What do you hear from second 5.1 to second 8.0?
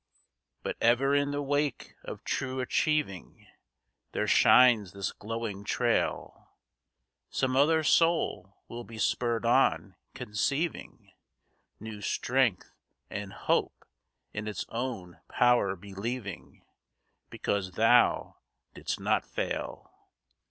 glowing trail— Some other